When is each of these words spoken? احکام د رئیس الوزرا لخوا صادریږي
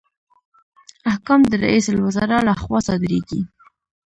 احکام 1.11 1.39
د 1.47 1.51
رئیس 1.63 1.85
الوزرا 1.91 2.39
لخوا 2.49 2.79
صادریږي 2.87 3.41